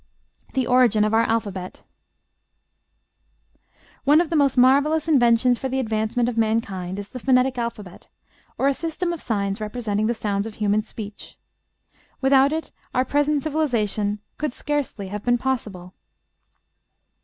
THE 0.55 0.65
ORIGIN 0.65 1.03
OF 1.03 1.13
OUR 1.13 1.25
ALPHABET 1.25 1.83
One 4.03 4.19
of 4.19 4.31
the 4.31 4.35
most 4.35 4.57
marvellous 4.57 5.07
inventions 5.07 5.59
for 5.59 5.69
the 5.69 5.77
advancement 5.77 6.27
of 6.27 6.39
mankind 6.39 6.97
is 6.97 7.09
the 7.09 7.19
phonetic 7.19 7.59
alphabet, 7.59 8.07
or 8.57 8.67
a 8.67 8.73
system 8.73 9.13
of 9.13 9.21
signs 9.21 9.61
representing 9.61 10.07
the 10.07 10.15
sounds 10.15 10.47
of 10.47 10.55
human 10.55 10.81
speech. 10.81 11.37
Without 12.19 12.51
it 12.51 12.71
our 12.95 13.05
present 13.05 13.43
civilization 13.43 14.21
could 14.39 14.53
scarcely 14.53 15.09
have 15.09 15.23
been 15.23 15.37
possible. 15.37 15.93